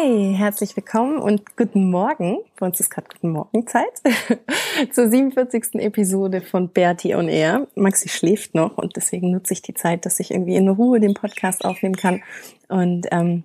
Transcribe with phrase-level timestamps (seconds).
[0.00, 2.38] Hey, herzlich willkommen und guten Morgen.
[2.58, 4.00] Bei uns ist gerade Guten Morgen Zeit
[4.92, 5.74] zur 47.
[5.74, 7.66] Episode von Bertie on Air.
[7.74, 11.14] Maxi schläft noch und deswegen nutze ich die Zeit, dass ich irgendwie in Ruhe den
[11.14, 12.22] Podcast aufnehmen kann
[12.68, 13.42] und ähm,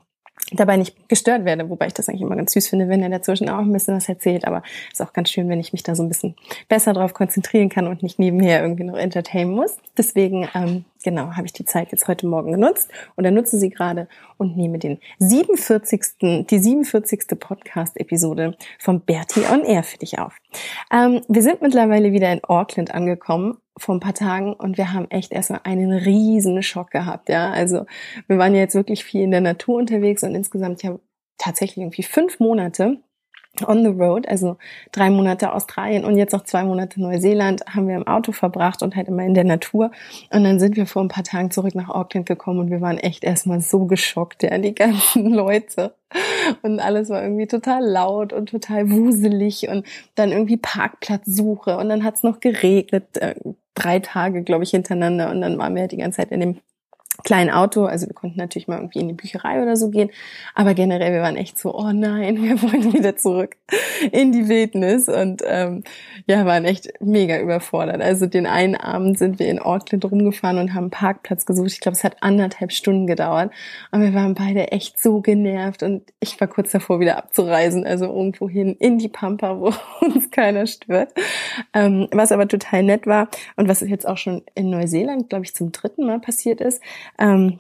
[0.51, 3.49] dabei nicht gestört werde, wobei ich das eigentlich immer ganz süß finde, wenn er dazwischen
[3.49, 6.03] auch ein bisschen was erzählt, aber ist auch ganz schön, wenn ich mich da so
[6.03, 6.35] ein bisschen
[6.67, 9.77] besser drauf konzentrieren kann und nicht nebenher irgendwie noch entertainen muss.
[9.97, 14.07] Deswegen, ähm, genau, habe ich die Zeit jetzt heute Morgen genutzt oder nutze sie gerade
[14.37, 16.45] und nehme den 47.
[16.49, 17.39] die 47.
[17.39, 20.35] Podcast-Episode vom Bertie on Air für dich auf.
[20.91, 25.09] Ähm, wir sind mittlerweile wieder in Auckland angekommen vor ein paar Tagen und wir haben
[25.09, 27.49] echt erstmal einen riesen Schock gehabt, ja.
[27.51, 27.85] Also
[28.27, 30.99] wir waren ja jetzt wirklich viel in der Natur unterwegs und insgesamt ja
[31.37, 32.99] tatsächlich irgendwie fünf Monate
[33.67, 34.57] on the road, also
[34.91, 38.95] drei Monate Australien und jetzt noch zwei Monate Neuseeland haben wir im Auto verbracht und
[38.95, 39.91] halt immer in der Natur.
[40.31, 42.97] Und dann sind wir vor ein paar Tagen zurück nach Auckland gekommen und wir waren
[42.97, 45.95] echt erstmal so geschockt, ja, die ganzen Leute.
[46.63, 49.85] Und alles war irgendwie total laut und total wuselig und
[50.15, 53.35] dann irgendwie Parkplatzsuche und dann hat es noch geregnet, äh,
[53.75, 56.59] drei Tage, glaube ich, hintereinander und dann waren wir die ganze Zeit in dem
[57.23, 57.85] kleinen Auto.
[57.85, 60.09] Also wir konnten natürlich mal irgendwie in die Bücherei oder so gehen.
[60.55, 63.55] Aber generell, wir waren echt so, oh nein, wir wollen wieder zurück
[64.11, 65.09] in die Wildnis.
[65.09, 65.83] Und ähm,
[66.27, 68.01] ja, waren echt mega überfordert.
[68.01, 71.71] Also den einen Abend sind wir in Auckland rumgefahren und haben einen Parkplatz gesucht.
[71.71, 73.51] Ich glaube, es hat anderthalb Stunden gedauert.
[73.91, 75.83] Und wir waren beide echt so genervt.
[75.83, 77.85] Und ich war kurz davor, wieder abzureisen.
[77.85, 79.73] Also irgendwo hin in die Pampa, wo
[80.05, 81.13] uns keiner stört.
[81.73, 85.53] Ähm, was aber total nett war und was jetzt auch schon in Neuseeland, glaube ich,
[85.53, 86.81] zum dritten Mal passiert ist,
[87.19, 87.59] ähm,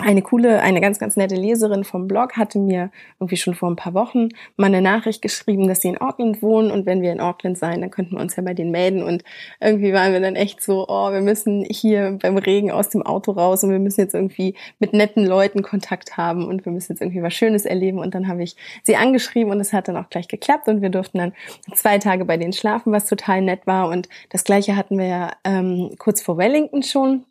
[0.00, 2.90] eine coole, eine ganz, ganz nette Leserin vom Blog hatte mir
[3.20, 6.72] irgendwie schon vor ein paar Wochen mal eine Nachricht geschrieben, dass sie in Auckland wohnen.
[6.72, 9.04] Und wenn wir in Auckland sein, dann könnten wir uns ja bei denen melden.
[9.04, 9.22] Und
[9.60, 13.30] irgendwie waren wir dann echt so, oh, wir müssen hier beim Regen aus dem Auto
[13.30, 17.00] raus und wir müssen jetzt irgendwie mit netten Leuten Kontakt haben und wir müssen jetzt
[17.00, 18.00] irgendwie was Schönes erleben.
[18.00, 20.66] Und dann habe ich sie angeschrieben und es hat dann auch gleich geklappt.
[20.66, 21.34] Und wir durften dann
[21.72, 23.88] zwei Tage bei denen schlafen, was total nett war.
[23.90, 27.24] Und das gleiche hatten wir ja ähm, kurz vor Wellington schon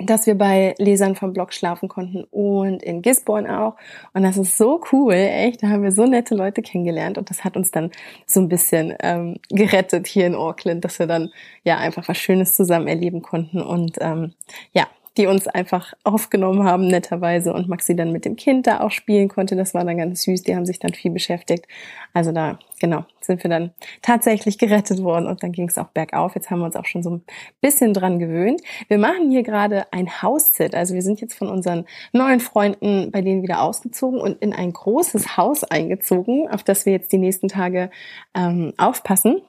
[0.00, 3.76] dass wir bei Lesern vom Blog schlafen konnten und in Gisborne auch.
[4.14, 5.62] Und das ist so cool, echt.
[5.62, 7.90] Da haben wir so nette Leute kennengelernt und das hat uns dann
[8.26, 11.30] so ein bisschen ähm, gerettet hier in Auckland, dass wir dann
[11.64, 13.60] ja einfach was Schönes zusammen erleben konnten.
[13.60, 14.32] Und ähm,
[14.72, 14.86] ja,
[15.20, 19.28] die uns einfach aufgenommen haben, netterweise, und Maxi dann mit dem Kind da auch spielen
[19.28, 19.54] konnte.
[19.54, 20.44] Das war dann ganz süß.
[20.44, 21.66] Die haben sich dann viel beschäftigt.
[22.14, 26.34] Also da, genau, sind wir dann tatsächlich gerettet worden und dann ging es auch bergauf.
[26.34, 27.22] Jetzt haben wir uns auch schon so ein
[27.60, 28.62] bisschen dran gewöhnt.
[28.88, 30.74] Wir machen hier gerade ein House-Sit.
[30.74, 34.72] Also wir sind jetzt von unseren neuen Freunden bei denen wieder ausgezogen und in ein
[34.72, 37.90] großes Haus eingezogen, auf das wir jetzt die nächsten Tage
[38.34, 39.42] ähm, aufpassen.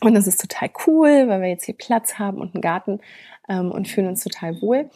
[0.00, 3.00] Und das ist total cool, weil wir jetzt hier Platz haben und einen Garten
[3.48, 4.90] ähm, und fühlen uns total wohl.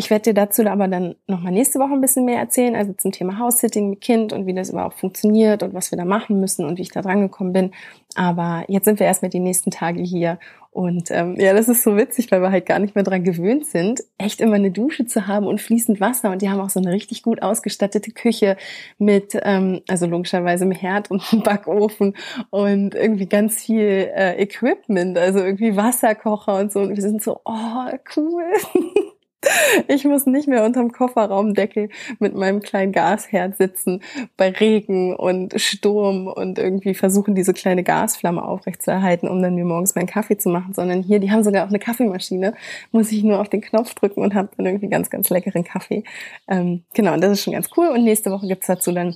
[0.00, 3.10] Ich werde dir dazu aber dann nochmal nächste Woche ein bisschen mehr erzählen, also zum
[3.10, 6.64] Thema House-Sitting mit Kind und wie das überhaupt funktioniert und was wir da machen müssen
[6.64, 7.72] und wie ich da dran gekommen bin.
[8.14, 10.38] Aber jetzt sind wir erstmal die nächsten Tage hier
[10.70, 13.66] und ähm, ja, das ist so witzig, weil wir halt gar nicht mehr dran gewöhnt
[13.66, 16.30] sind, echt immer eine Dusche zu haben und fließend Wasser.
[16.30, 18.56] Und die haben auch so eine richtig gut ausgestattete Küche
[18.98, 22.14] mit, ähm, also logischerweise im Herd und einem Backofen
[22.50, 26.78] und irgendwie ganz viel äh, Equipment, also irgendwie Wasserkocher und so.
[26.78, 27.86] Und wir sind so, oh,
[28.16, 28.44] cool.
[29.88, 34.02] Ich muss nicht mehr unterm Kofferraumdeckel mit meinem kleinen Gasherd sitzen
[34.36, 39.94] bei Regen und Sturm und irgendwie versuchen, diese kleine Gasflamme aufrechtzuerhalten, um dann mir morgens
[39.94, 42.54] meinen Kaffee zu machen, sondern hier, die haben sogar auch eine Kaffeemaschine,
[42.92, 46.04] muss ich nur auf den Knopf drücken und habe dann irgendwie ganz, ganz leckeren Kaffee.
[46.48, 47.88] Ähm, genau, und das ist schon ganz cool.
[47.88, 49.14] Und nächste Woche gibt's dazu dann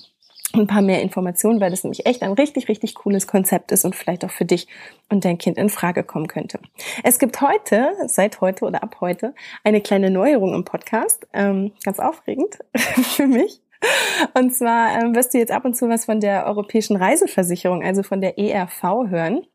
[0.54, 3.94] ein paar mehr Informationen, weil das nämlich echt ein richtig, richtig cooles Konzept ist und
[3.96, 4.68] vielleicht auch für dich
[5.08, 6.58] und dein Kind in Frage kommen könnte.
[7.02, 9.34] Es gibt heute, seit heute oder ab heute,
[9.64, 11.26] eine kleine Neuerung im Podcast.
[11.32, 13.60] Ähm, ganz aufregend für mich.
[14.34, 18.02] Und zwar ähm, wirst du jetzt ab und zu was von der Europäischen Reiseversicherung, also
[18.02, 19.46] von der ERV hören.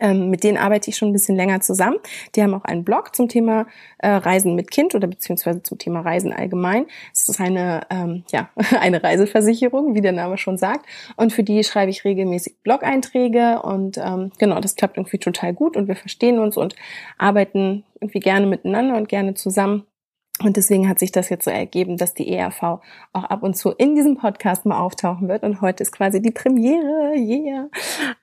[0.00, 1.98] Ähm, mit denen arbeite ich schon ein bisschen länger zusammen.
[2.34, 3.66] Die haben auch einen Blog zum Thema
[3.98, 6.86] äh, Reisen mit Kind oder beziehungsweise zum Thema Reisen allgemein.
[7.12, 8.48] Es ist eine, ähm, ja,
[8.80, 10.86] eine Reiseversicherung, wie der Name schon sagt.
[11.16, 15.76] Und für die schreibe ich regelmäßig Blog-Einträge und ähm, genau, das klappt irgendwie total gut
[15.76, 16.74] und wir verstehen uns und
[17.18, 19.84] arbeiten irgendwie gerne miteinander und gerne zusammen.
[20.44, 23.70] Und deswegen hat sich das jetzt so ergeben, dass die ERV auch ab und zu
[23.70, 25.42] in diesem Podcast mal auftauchen wird.
[25.42, 27.14] Und heute ist quasi die Premiere.
[27.14, 27.68] Yeah.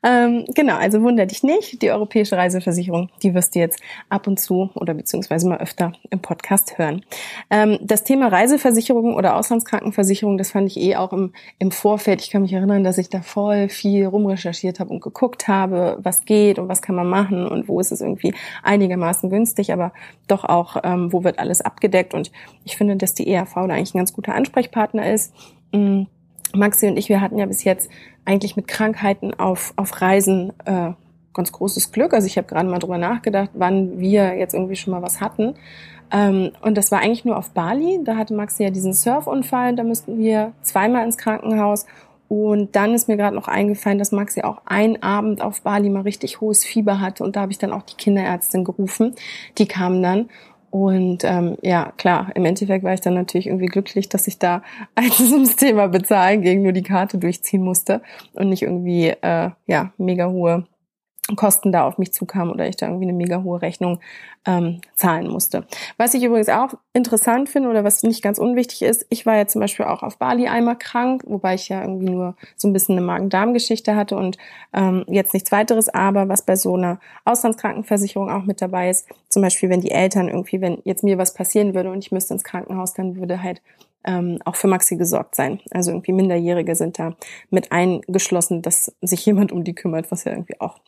[0.04, 1.82] Ähm, genau, also wunder dich nicht.
[1.82, 3.80] Die Europäische Reiseversicherung, die wirst du jetzt
[4.10, 7.04] ab und zu oder beziehungsweise mal öfter im Podcast hören.
[7.50, 12.22] Ähm, das Thema Reiseversicherung oder Auslandskrankenversicherung, das fand ich eh auch im, im Vorfeld.
[12.22, 16.26] Ich kann mich erinnern, dass ich da voll viel rumrecherchiert habe und geguckt habe, was
[16.26, 18.34] geht und was kann man machen und wo ist es irgendwie
[18.64, 19.92] einigermaßen günstig, aber
[20.28, 22.14] doch auch, ähm, wo wird alles abgedeckt Projekt.
[22.14, 22.32] Und
[22.66, 25.34] ich finde, dass die ERV da eigentlich ein ganz guter Ansprechpartner ist.
[25.72, 26.04] Mm,
[26.54, 27.90] Maxi und ich, wir hatten ja bis jetzt
[28.26, 30.92] eigentlich mit Krankheiten auf, auf Reisen äh,
[31.34, 32.14] ganz großes Glück.
[32.14, 35.56] Also ich habe gerade mal drüber nachgedacht, wann wir jetzt irgendwie schon mal was hatten.
[36.12, 38.00] Ähm, und das war eigentlich nur auf Bali.
[38.04, 39.76] Da hatte Maxi ja diesen Surfunfall.
[39.76, 41.86] Da müssten wir zweimal ins Krankenhaus.
[42.28, 46.02] Und dann ist mir gerade noch eingefallen, dass Maxi auch einen Abend auf Bali mal
[46.02, 47.24] richtig hohes Fieber hatte.
[47.24, 49.16] Und da habe ich dann auch die Kinderärztin gerufen.
[49.58, 50.30] Die kam dann.
[50.72, 54.62] Und ähm, ja, klar, im Endeffekt war ich dann natürlich irgendwie glücklich, dass ich da,
[54.96, 58.02] als es ums Thema Bezahlen ging, nur die Karte durchziehen musste
[58.34, 60.66] und nicht irgendwie äh, ja mega hohe
[61.36, 64.00] Kosten da auf mich zukamen oder ich da irgendwie eine mega hohe Rechnung
[64.46, 65.66] ähm, zahlen musste.
[65.98, 69.48] Was ich übrigens auch interessant finde oder was nicht ganz unwichtig ist, ich war ja
[69.48, 72.98] zum Beispiel auch auf Bali einmal krank, wobei ich ja irgendwie nur so ein bisschen
[72.98, 74.38] eine Magen-Darm-Geschichte hatte und
[74.74, 79.42] ähm, jetzt nichts weiteres, aber was bei so einer Auslandskrankenversicherung auch mit dabei ist, zum
[79.42, 82.44] Beispiel wenn die Eltern irgendwie, wenn jetzt mir was passieren würde und ich müsste ins
[82.44, 83.62] Krankenhaus, dann würde halt
[84.06, 85.60] ähm, auch für Maxi gesorgt sein.
[85.72, 87.16] Also irgendwie Minderjährige sind da
[87.50, 90.80] mit eingeschlossen, dass sich jemand um die kümmert, was ja irgendwie auch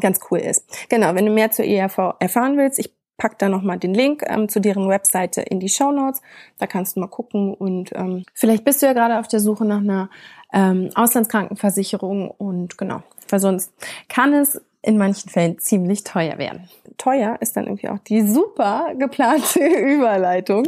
[0.00, 0.88] ganz cool ist.
[0.88, 4.48] Genau, wenn du mehr zur ERV erfahren willst, ich pack da nochmal den Link ähm,
[4.48, 6.20] zu deren Webseite in die Show Notes.
[6.58, 9.64] Da kannst du mal gucken und ähm, vielleicht bist du ja gerade auf der Suche
[9.64, 10.10] nach einer
[10.52, 13.72] ähm, Auslandskrankenversicherung und genau, weil sonst
[14.08, 16.68] kann es in manchen Fällen ziemlich teuer werden.
[16.98, 20.66] Teuer ist dann irgendwie auch die super geplante Überleitung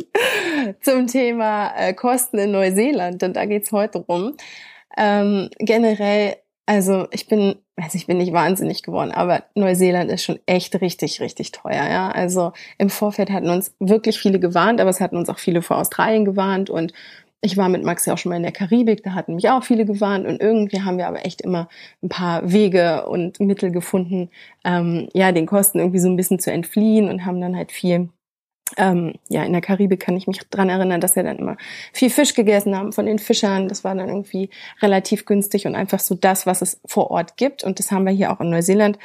[0.81, 4.37] zum Thema äh, Kosten in Neuseeland, denn da geht's heute rum.
[4.97, 6.37] Ähm, generell
[6.67, 11.21] also ich bin, also ich bin nicht wahnsinnig geworden, aber Neuseeland ist schon echt richtig,
[11.21, 12.11] richtig teuer, ja.
[12.11, 15.79] Also im Vorfeld hatten uns wirklich viele gewarnt, aber es hatten uns auch viele vor
[15.79, 16.93] Australien gewarnt und
[17.41, 19.63] ich war mit Max ja auch schon mal in der Karibik, da hatten mich auch
[19.65, 21.69] viele gewarnt und irgendwie haben wir aber echt immer
[22.03, 24.31] ein paar Wege und Mittel gefunden,
[24.65, 28.09] ähm, ja, den Kosten irgendwie so ein bisschen zu entfliehen und haben dann halt viel
[28.77, 31.57] ähm, ja, in der Karibik kann ich mich dran erinnern, dass wir dann immer
[31.93, 33.69] viel Fisch gegessen haben von den Fischern.
[33.69, 34.51] Das war dann irgendwie
[34.83, 37.65] relativ günstig und einfach so das, was es vor Ort gibt.
[37.65, 38.99] Und das haben wir hier auch in Neuseeland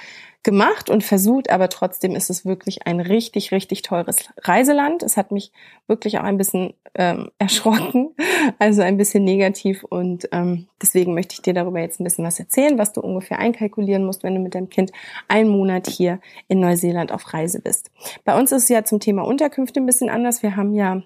[0.44, 5.04] gemacht und versucht, aber trotzdem ist es wirklich ein richtig, richtig teures Reiseland.
[5.04, 5.52] Es hat mich
[5.88, 8.16] wirklich auch ein bisschen ähm, erschrocken,
[8.58, 12.40] also ein bisschen negativ und ähm, deswegen möchte ich dir darüber jetzt ein bisschen was
[12.40, 14.92] erzählen, was du ungefähr einkalkulieren musst, wenn du mit deinem Kind
[15.28, 17.92] einen Monat hier in Neuseeland auf Reise bist.
[18.24, 20.42] Bei uns ist es ja zum Thema Unterkünfte ein bisschen anders.
[20.42, 21.02] Wir haben ja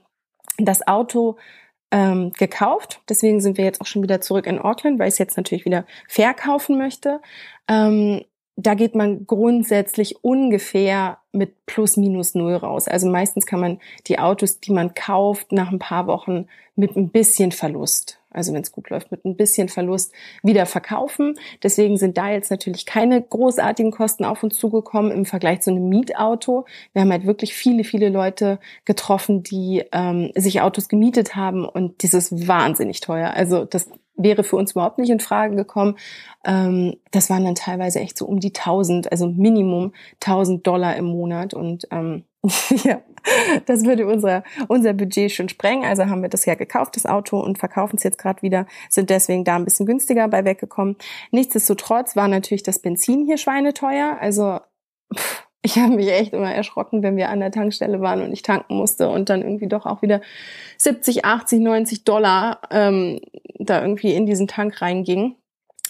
[0.58, 1.38] das Auto
[1.90, 3.02] ähm, gekauft.
[3.10, 5.66] Deswegen sind wir jetzt auch schon wieder zurück in Auckland, weil ich es jetzt natürlich
[5.66, 7.20] wieder verkaufen möchte.
[7.68, 8.24] Ähm,
[8.56, 12.88] da geht man grundsätzlich ungefähr mit plus minus null raus.
[12.88, 16.46] Also meistens kann man die Autos, die man kauft, nach ein paar Wochen
[16.76, 20.12] mit ein bisschen Verlust, also wenn es gut läuft, mit ein bisschen Verlust
[20.44, 21.36] wieder verkaufen.
[21.62, 25.90] Deswegen sind da jetzt natürlich keine großartigen Kosten auf uns zugekommen im Vergleich zu einem
[25.90, 26.66] Mietauto.
[26.94, 32.04] Wir haben halt wirklich viele, viele Leute getroffen, die ähm, sich Autos gemietet haben und
[32.04, 33.32] dieses wahnsinnig teuer.
[33.32, 35.98] Also das wäre für uns überhaupt nicht in Frage gekommen.
[36.46, 41.06] Ähm, das waren dann teilweise echt so um die 1000, also Minimum 1000 Dollar im
[41.06, 42.24] Monat und ähm,
[42.84, 43.02] ja,
[43.66, 45.86] das würde unser, unser Budget schon sprengen.
[45.86, 49.10] Also haben wir das ja gekauft, das Auto, und verkaufen es jetzt gerade wieder, sind
[49.10, 50.98] deswegen da ein bisschen günstiger bei weggekommen.
[51.32, 54.18] Nichtsdestotrotz war natürlich das Benzin hier schweineteuer.
[54.20, 54.60] Also
[55.16, 58.42] pff, ich habe mich echt immer erschrocken, wenn wir an der Tankstelle waren und ich
[58.42, 60.22] tanken musste und dann irgendwie doch auch wieder
[60.78, 63.22] 70, 80, 90 Dollar ähm,
[63.60, 65.36] da irgendwie in diesen Tank reinging.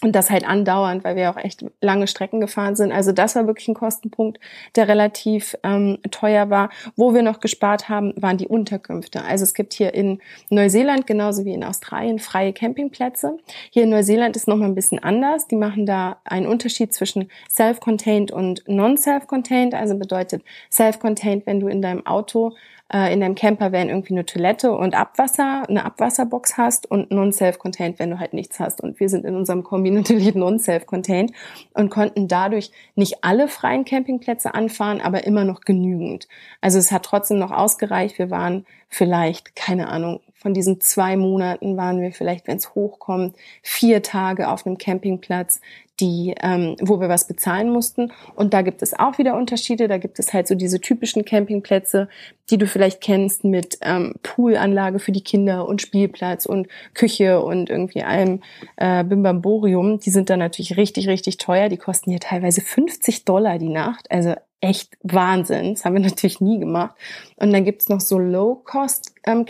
[0.03, 2.91] Und das halt andauernd, weil wir auch echt lange Strecken gefahren sind.
[2.91, 4.37] Also das war wirklich ein Kostenpunkt,
[4.75, 6.69] der relativ ähm, teuer war.
[6.97, 9.23] Wo wir noch gespart haben, waren die Unterkünfte.
[9.23, 10.19] Also es gibt hier in
[10.49, 13.37] Neuseeland genauso wie in Australien freie Campingplätze.
[13.71, 15.47] Hier in Neuseeland ist noch mal ein bisschen anders.
[15.47, 19.73] Die machen da einen Unterschied zwischen self-contained und non-self-contained.
[19.73, 22.53] Also bedeutet self-contained, wenn du in deinem Auto
[22.93, 28.19] in deinem Campervan irgendwie eine Toilette und Abwasser, eine Abwasserbox hast und non-self-contained, wenn du
[28.19, 28.81] halt nichts hast.
[28.81, 31.31] Und wir sind in unserem Kombi natürlich non-self-contained
[31.73, 36.27] und konnten dadurch nicht alle freien Campingplätze anfahren, aber immer noch genügend.
[36.61, 38.19] Also es hat trotzdem noch ausgereicht.
[38.19, 43.35] Wir waren vielleicht, keine Ahnung, von diesen zwei Monaten waren wir vielleicht, wenn es hochkommt,
[43.61, 45.61] vier Tage auf einem Campingplatz,
[46.03, 48.11] die, ähm, wo wir was bezahlen mussten.
[48.35, 49.87] Und da gibt es auch wieder Unterschiede.
[49.87, 52.09] Da gibt es halt so diese typischen Campingplätze,
[52.49, 57.69] die du vielleicht kennst mit ähm, Poolanlage für die Kinder und Spielplatz und Küche und
[57.69, 58.41] irgendwie allem
[58.75, 59.99] äh, Bimbamborium.
[59.99, 61.69] Die sind dann natürlich richtig, richtig teuer.
[61.69, 64.11] Die kosten hier teilweise 50 Dollar die Nacht.
[64.11, 65.73] Also echt Wahnsinn.
[65.73, 66.95] Das haben wir natürlich nie gemacht.
[67.35, 69.45] Und dann gibt's noch so Low-Cost ähm,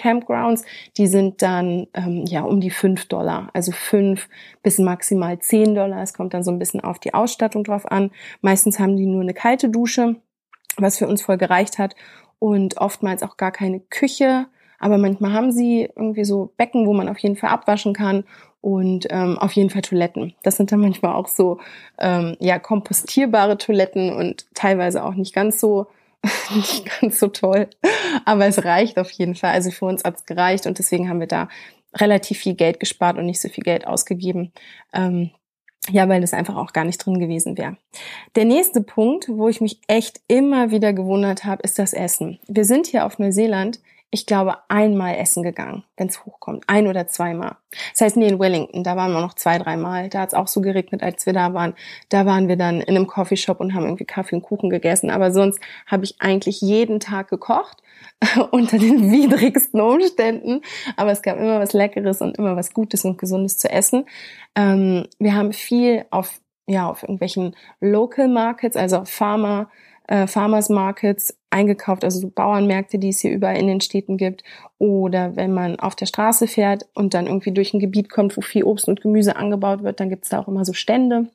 [0.97, 3.49] die sind dann ähm, ja um die fünf Dollar.
[3.53, 4.27] Also fünf
[4.63, 6.01] bis maximal zehn Dollar.
[6.01, 8.11] Es kommt dann so ein bisschen auf die Ausstattung drauf an.
[8.41, 10.15] Meistens haben die nur eine kalte Dusche,
[10.77, 11.95] was für uns voll gereicht hat.
[12.39, 14.47] Und oftmals auch gar keine Küche.
[14.79, 18.25] Aber manchmal haben sie irgendwie so Becken, wo man auf jeden Fall abwaschen kann
[18.63, 20.33] und ähm, auf jeden Fall Toiletten.
[20.41, 21.59] Das sind dann manchmal auch so
[21.99, 25.87] ähm, ja kompostierbare Toiletten und teilweise auch nicht ganz so
[26.55, 27.67] nicht ganz so toll,
[28.23, 29.51] aber es reicht auf jeden Fall.
[29.51, 31.49] Also für uns hat's gereicht und deswegen haben wir da
[31.93, 34.53] relativ viel Geld gespart und nicht so viel Geld ausgegeben.
[34.93, 35.31] Ähm,
[35.89, 37.75] ja, weil das einfach auch gar nicht drin gewesen wäre.
[38.37, 42.39] Der nächste Punkt, wo ich mich echt immer wieder gewundert habe, ist das Essen.
[42.47, 43.81] Wir sind hier auf Neuseeland
[44.13, 46.65] ich glaube, einmal essen gegangen, wenn es hochkommt.
[46.67, 47.55] Ein oder zweimal.
[47.93, 50.07] Das heißt, nee, in Wellington, da waren wir noch zwei, dreimal.
[50.09, 51.73] Da hat es auch so geregnet, als wir da waren.
[52.09, 55.09] Da waren wir dann in einem Coffeeshop und haben irgendwie Kaffee und Kuchen gegessen.
[55.09, 57.81] Aber sonst habe ich eigentlich jeden Tag gekocht,
[58.51, 60.61] unter den widrigsten Umständen.
[60.95, 64.05] Aber es gab immer was Leckeres und immer was Gutes und Gesundes zu essen.
[64.55, 69.71] Ähm, wir haben viel auf, ja, auf irgendwelchen Local Markets, also Farmer,
[70.07, 74.43] äh, Farmers Markets eingekauft, also so Bauernmärkte, die es hier überall in den Städten gibt.
[74.77, 78.41] Oder wenn man auf der Straße fährt und dann irgendwie durch ein Gebiet kommt, wo
[78.41, 81.29] viel Obst und Gemüse angebaut wird, dann gibt es da auch immer so Stände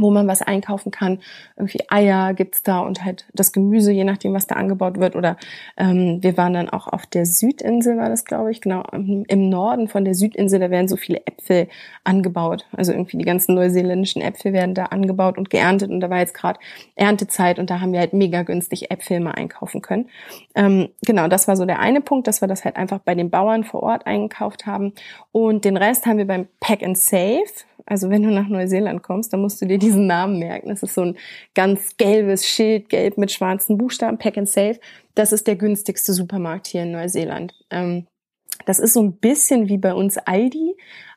[0.00, 1.18] wo man was einkaufen kann.
[1.56, 5.16] Irgendwie Eier gibt's da und halt das Gemüse, je nachdem, was da angebaut wird.
[5.16, 5.36] Oder
[5.76, 9.88] ähm, wir waren dann auch auf der Südinsel, war das, glaube ich, genau, im Norden
[9.88, 11.68] von der Südinsel, da werden so viele Äpfel
[12.04, 12.66] angebaut.
[12.76, 15.90] Also irgendwie die ganzen neuseeländischen Äpfel werden da angebaut und geerntet.
[15.90, 16.58] Und da war jetzt gerade
[16.96, 20.08] Erntezeit und da haben wir halt mega günstig Äpfel mal einkaufen können.
[20.54, 23.30] Ähm, genau, das war so der eine Punkt, dass wir das halt einfach bei den
[23.30, 24.92] Bauern vor Ort eingekauft haben.
[25.32, 27.44] Und den Rest haben wir beim Pack and Save
[27.90, 30.68] also wenn du nach Neuseeland kommst, dann musst du dir diesen Namen merken.
[30.68, 31.18] Das ist so ein
[31.54, 34.78] ganz gelbes Schild, gelb mit schwarzen Buchstaben, Pack and Save.
[35.14, 37.52] Das ist der günstigste Supermarkt hier in Neuseeland.
[37.70, 38.06] Ähm,
[38.66, 40.76] das ist so ein bisschen wie bei uns Aldi,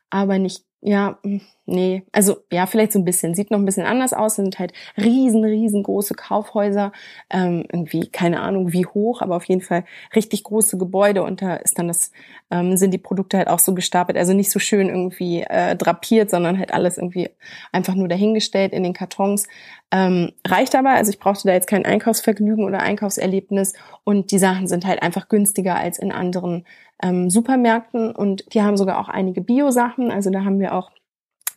[0.09, 3.35] aber nicht ja, hm, nee, also ja, vielleicht so ein bisschen.
[3.35, 4.35] Sieht noch ein bisschen anders aus.
[4.35, 6.91] Sind halt riesen, riesengroße Kaufhäuser.
[7.29, 11.55] Ähm, irgendwie, keine Ahnung wie hoch, aber auf jeden Fall richtig große Gebäude und da
[11.55, 12.11] ist dann das,
[12.51, 14.17] ähm, sind die Produkte halt auch so gestapelt.
[14.17, 17.29] Also nicht so schön irgendwie äh, drapiert, sondern halt alles irgendwie
[17.71, 19.47] einfach nur dahingestellt in den Kartons.
[19.89, 23.73] Ähm, reicht aber, also ich brauchte da jetzt kein Einkaufsvergnügen oder Einkaufserlebnis
[24.03, 26.65] und die Sachen sind halt einfach günstiger als in anderen
[27.03, 30.09] ähm, Supermärkten und die haben sogar auch einige Bio-Sachen.
[30.09, 30.89] Also da haben wir auch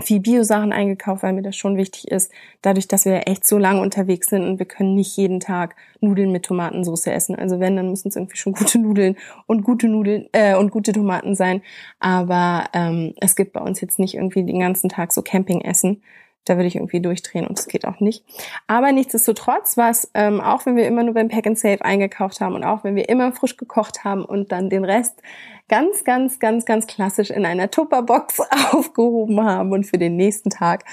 [0.02, 3.80] viel Bio-Sachen eingekauft, weil mir das schon wichtig ist, dadurch, dass wir echt so lange
[3.80, 7.36] unterwegs sind und wir können nicht jeden Tag Nudeln mit Tomatensauce essen.
[7.36, 10.92] Also wenn, dann müssen es irgendwie schon gute Nudeln und gute Nudeln äh, und gute
[10.92, 11.62] Tomaten sein.
[11.98, 16.02] Aber ähm, es gibt bei uns jetzt nicht irgendwie den ganzen Tag so Campingessen.
[16.46, 18.24] Da würde ich irgendwie durchdrehen und das geht auch nicht.
[18.66, 22.40] Aber nichtsdestotrotz war es, ähm, auch wenn wir immer nur beim Pack and Save eingekauft
[22.40, 25.20] haben und auch wenn wir immer frisch gekocht haben und dann den Rest
[25.68, 28.40] ganz, ganz, ganz, ganz klassisch in einer Tupperbox
[28.72, 30.84] aufgehoben haben und für den nächsten Tag,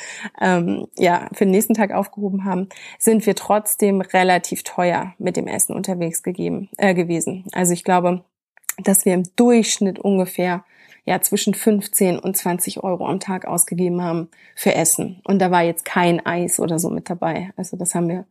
[0.41, 5.47] ähm, ja, für den nächsten Tag aufgehoben haben, sind wir trotzdem relativ teuer mit dem
[5.47, 7.45] Essen unterwegs gegeben, äh, gewesen.
[7.51, 8.23] Also ich glaube,
[8.83, 10.63] dass wir im Durchschnitt ungefähr
[11.05, 15.21] ja zwischen 15 und 20 Euro am Tag ausgegeben haben für Essen.
[15.23, 17.51] Und da war jetzt kein Eis oder so mit dabei.
[17.57, 18.25] Also das haben wir,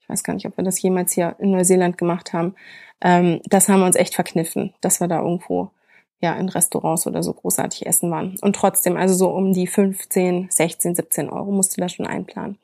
[0.00, 2.54] ich weiß gar nicht, ob wir das jemals hier in Neuseeland gemacht haben.
[3.00, 5.70] Ähm, das haben wir uns echt verkniffen, dass wir da irgendwo
[6.20, 8.36] ja in Restaurants oder so großartig essen waren.
[8.42, 12.58] Und trotzdem, also so um die 15, 16, 17 Euro musst du da schon einplanen.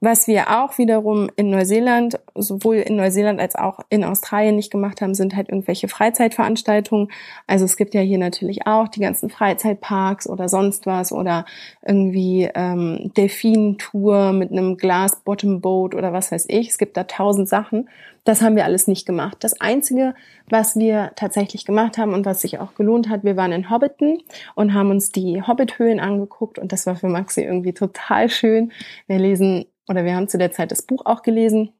[0.00, 5.00] Was wir auch wiederum in Neuseeland, sowohl in Neuseeland als auch in Australien nicht gemacht
[5.00, 7.08] haben, sind halt irgendwelche Freizeitveranstaltungen.
[7.46, 11.44] Also es gibt ja hier natürlich auch die ganzen Freizeitparks oder sonst was oder
[11.86, 16.68] irgendwie ähm, Delfin-Tour mit einem Glass-Bottom-Boat oder was weiß ich.
[16.68, 17.88] Es gibt da tausend Sachen.
[18.26, 19.36] Das haben wir alles nicht gemacht.
[19.40, 20.12] Das Einzige,
[20.48, 24.20] was wir tatsächlich gemacht haben und was sich auch gelohnt hat, wir waren in Hobbiton
[24.56, 28.72] und haben uns die Hobbit-Höhlen angeguckt und das war für Maxi irgendwie total schön.
[29.06, 29.55] Wir lesen
[29.88, 31.72] oder wir haben zu der Zeit das Buch auch gelesen,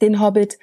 [0.00, 0.58] den Hobbit.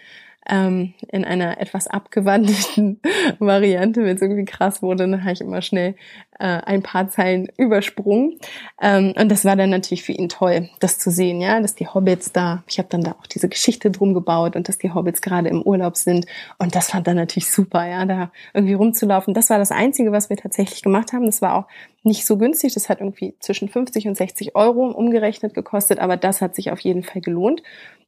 [0.47, 3.01] ähm, in einer etwas abgewandelten
[3.39, 5.95] Variante, wenn es irgendwie krass wurde, dann habe ich immer schnell
[6.39, 8.37] äh, ein paar Zeilen übersprungen.
[8.79, 11.87] Ähm, und das war dann natürlich für ihn toll, das zu sehen, ja, dass die
[11.87, 15.21] Hobbits da, ich habe dann da auch diese Geschichte drum gebaut und dass die Hobbits
[15.21, 16.27] gerade im Urlaub sind.
[16.59, 19.33] Und das fand er natürlich super, ja, da irgendwie rumzulaufen.
[19.33, 21.25] Das war das Einzige, was wir tatsächlich gemacht haben.
[21.25, 21.65] Das war auch
[22.05, 22.73] nicht so günstig.
[22.73, 26.79] Das hat irgendwie zwischen 50 und 60 Euro umgerechnet gekostet, aber das hat sich auf
[26.79, 27.63] jeden Fall gelohnt.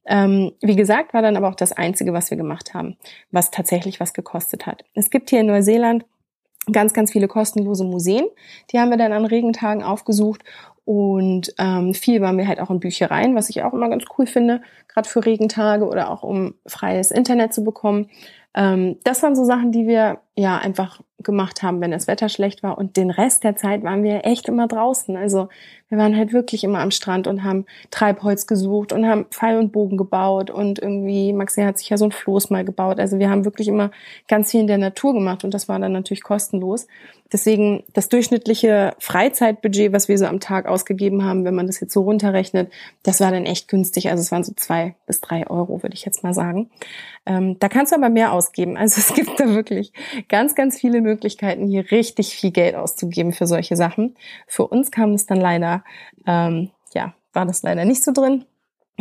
[0.06, 2.96] Ähm, wie gesagt, war dann aber auch das Einzige, was wir gemacht haben,
[3.32, 4.84] was tatsächlich was gekostet hat.
[4.94, 6.06] Es gibt hier in Neuseeland
[6.72, 8.26] ganz, ganz viele kostenlose Museen.
[8.72, 10.44] Die haben wir dann an Regentagen aufgesucht
[10.86, 14.26] und ähm, viel waren wir halt auch in Büchereien, was ich auch immer ganz cool
[14.26, 18.10] finde, gerade für Regentage oder auch um freies Internet zu bekommen.
[18.58, 22.64] Ähm, das waren so Sachen, die wir ja einfach gemacht haben, wenn das Wetter schlecht
[22.64, 22.78] war.
[22.78, 25.16] Und den Rest der Zeit waren wir echt immer draußen.
[25.16, 25.50] Also
[25.90, 29.72] wir waren halt wirklich immer am Strand und haben Treibholz gesucht und haben Pfeil und
[29.72, 33.00] Bogen gebaut und irgendwie, Maxi hat sich ja so ein Floß mal gebaut.
[33.00, 33.92] Also wir haben wirklich immer
[34.28, 36.88] ganz viel in der Natur gemacht und das war dann natürlich kostenlos.
[37.32, 41.94] Deswegen das durchschnittliche Freizeitbudget, was wir so am Tag ausgegeben haben, wenn man das jetzt
[41.94, 42.72] so runterrechnet,
[43.04, 44.10] das war dann echt günstig.
[44.10, 46.70] Also es waren so zwei bis drei Euro, würde ich jetzt mal sagen.
[47.26, 48.78] Ähm, da kannst du aber mehr ausgeben.
[48.78, 49.92] Also es gibt da wirklich
[50.30, 54.16] ganz, ganz viele Möglichkeiten, hier richtig viel Geld auszugeben für solche Sachen.
[54.48, 55.84] Für uns kam es dann leider,
[56.26, 58.46] ähm, ja, war das leider nicht so drin.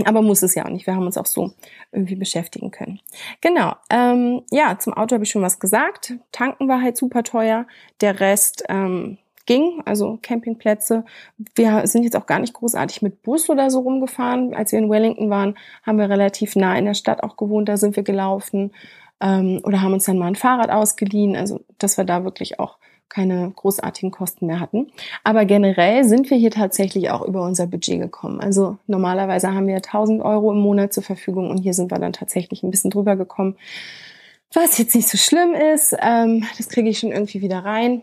[0.05, 0.87] Aber muss es ja auch nicht.
[0.87, 1.53] Wir haben uns auch so
[1.91, 3.01] irgendwie beschäftigen können.
[3.41, 3.77] Genau.
[3.89, 6.13] Ähm, ja, zum Auto habe ich schon was gesagt.
[6.33, 7.67] Tanken war halt super teuer.
[8.03, 11.07] Der Rest ähm, ging, also Campingplätze.
[11.55, 14.55] Wir sind jetzt auch gar nicht großartig mit Bus oder so rumgefahren.
[14.55, 17.71] Als wir in Wellington waren, haben wir relativ nah in der Stadt auch gewohnt.
[17.71, 18.73] Da sind wir gelaufen
[19.21, 21.37] ähm, oder haben uns dann mal ein Fahrrad ausgeliehen.
[21.37, 24.89] Also, dass wir da wirklich auch keine großartigen Kosten mehr hatten.
[25.25, 28.41] Aber generell sind wir hier tatsächlich auch über unser Budget gekommen.
[28.41, 32.13] Also normalerweise haben wir 1000 Euro im Monat zur Verfügung und hier sind wir dann
[32.13, 33.57] tatsächlich ein bisschen drüber gekommen.
[34.53, 38.03] Was jetzt nicht so schlimm ist, ähm, das kriege ich schon irgendwie wieder rein.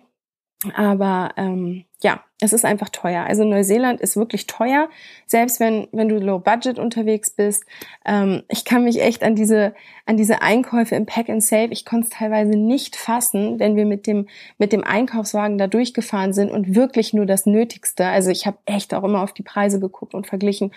[0.75, 3.25] Aber ähm, ja, es ist einfach teuer.
[3.25, 4.89] Also Neuseeland ist wirklich teuer,
[5.25, 7.65] selbst wenn wenn du low budget unterwegs bist.
[8.05, 9.73] Ähm, ich kann mich echt an diese
[10.05, 11.69] an diese Einkäufe im Pack and Save.
[11.71, 14.27] Ich konnte es teilweise nicht fassen, wenn wir mit dem
[14.57, 18.05] mit dem Einkaufswagen da durchgefahren sind und wirklich nur das Nötigste.
[18.07, 20.71] Also ich habe echt auch immer auf die Preise geguckt und verglichen.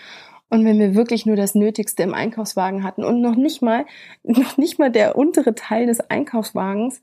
[0.49, 3.85] Und wenn wir wirklich nur das Nötigste im Einkaufswagen hatten und noch nicht mal
[4.23, 7.01] noch nicht mal der untere Teil des Einkaufswagens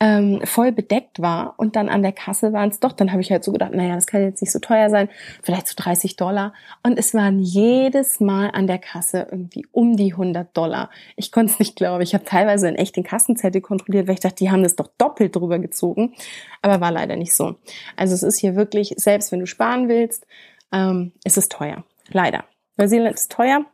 [0.00, 3.30] ähm, voll bedeckt war und dann an der Kasse waren es doch, dann habe ich
[3.30, 5.08] halt so gedacht, naja, das kann jetzt nicht so teuer sein,
[5.42, 6.52] vielleicht so 30 Dollar.
[6.82, 10.90] Und es waren jedes Mal an der Kasse irgendwie um die 100 Dollar.
[11.16, 12.02] Ich konnte es nicht glauben.
[12.02, 14.88] Ich habe teilweise in echt den Kassenzettel kontrolliert, weil ich dachte, die haben das doch
[14.98, 16.14] doppelt drüber gezogen.
[16.60, 17.56] Aber war leider nicht so.
[17.96, 20.26] Also es ist hier wirklich, selbst wenn du sparen willst,
[20.72, 21.84] ähm, ist es teuer.
[22.08, 22.44] Leider.
[22.76, 23.64] Neuseeland ist teuer.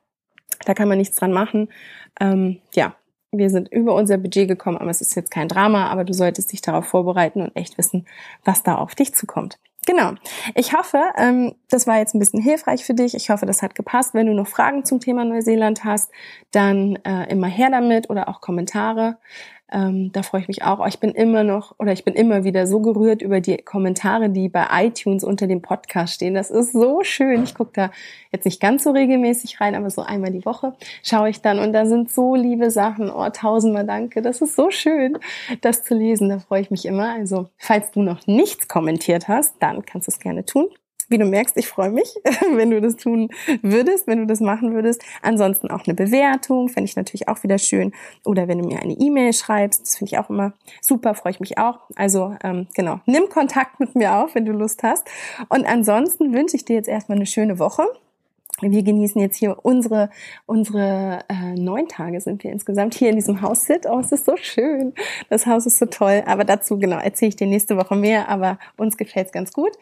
[0.66, 1.70] Da kann man nichts dran machen.
[2.20, 2.94] Ähm, ja,
[3.32, 6.52] wir sind über unser Budget gekommen, aber es ist jetzt kein Drama, aber du solltest
[6.52, 8.06] dich darauf vorbereiten und echt wissen,
[8.44, 9.58] was da auf dich zukommt.
[9.86, 10.12] Genau.
[10.54, 13.14] Ich hoffe, ähm, das war jetzt ein bisschen hilfreich für dich.
[13.14, 14.12] Ich hoffe, das hat gepasst.
[14.12, 16.10] Wenn du noch Fragen zum Thema Neuseeland hast,
[16.50, 19.16] dann äh, immer her damit oder auch Kommentare.
[19.72, 20.84] Ähm, da freue ich mich auch.
[20.86, 24.48] Ich bin immer noch oder ich bin immer wieder so gerührt über die Kommentare, die
[24.48, 26.34] bei iTunes unter dem Podcast stehen.
[26.34, 27.44] Das ist so schön.
[27.44, 27.90] Ich gucke da
[28.32, 31.72] jetzt nicht ganz so regelmäßig rein, aber so einmal die Woche schaue ich dann und
[31.72, 33.10] da sind so liebe Sachen.
[33.10, 34.22] Oh, tausendmal danke.
[34.22, 35.18] Das ist so schön,
[35.60, 36.28] das zu lesen.
[36.28, 37.10] Da freue ich mich immer.
[37.12, 40.68] Also, falls du noch nichts kommentiert hast, dann kannst du es gerne tun.
[41.10, 42.14] Wie du merkst, ich freue mich,
[42.54, 43.28] wenn du das tun
[43.62, 45.02] würdest, wenn du das machen würdest.
[45.22, 47.92] Ansonsten auch eine Bewertung, fände ich natürlich auch wieder schön.
[48.24, 51.40] Oder wenn du mir eine E-Mail schreibst, das finde ich auch immer super, freue ich
[51.40, 51.80] mich auch.
[51.96, 55.06] Also ähm, genau, nimm Kontakt mit mir auf, wenn du Lust hast.
[55.48, 57.84] Und ansonsten wünsche ich dir jetzt erstmal eine schöne Woche
[58.62, 60.10] wir genießen jetzt hier unsere
[60.46, 63.86] unsere äh, neun Tage sind wir insgesamt hier in diesem Haus sit.
[63.86, 64.94] Oh, es ist so schön.
[65.28, 66.22] Das Haus ist so toll.
[66.26, 68.28] Aber dazu genau erzähle ich dir nächste Woche mehr.
[68.28, 69.72] Aber uns gefällt es ganz gut.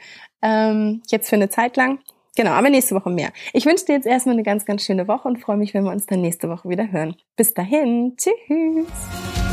[0.43, 1.99] Ähm, jetzt für eine Zeit lang.
[2.37, 3.31] Genau, aber nächste Woche mehr.
[3.53, 5.91] Ich wünsche dir jetzt erstmal eine ganz, ganz schöne Woche und freue mich, wenn wir
[5.91, 7.17] uns dann nächste Woche wieder hören.
[7.37, 8.17] Bis dahin.
[8.17, 9.48] Tschüss.